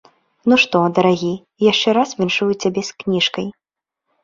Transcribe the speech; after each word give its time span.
Ну 0.53 0.57
што, 0.63 0.79
дарагі, 0.99 1.29
яшчэ 1.67 1.95
раз 1.99 2.09
віншую 2.23 2.51
цябе 2.61 2.81
з 2.91 3.07
кніжкай. 3.07 3.47